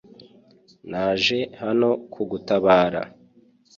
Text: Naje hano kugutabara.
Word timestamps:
Naje 0.89 1.39
hano 1.61 1.89
kugutabara. 2.13 3.01